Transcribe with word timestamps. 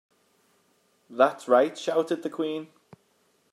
‘That’s 1.11 1.47
right!’ 1.47 1.77
shouted 1.77 2.23
the 2.23 2.29
Queen. 2.31 2.69